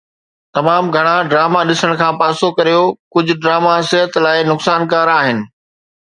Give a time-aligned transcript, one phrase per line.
[0.55, 5.37] تمام گھڻا ڊراما ڏسڻ کان پاسو ڪريو ڪجھ ڊراما صحت لاءِ نقصانڪار آھن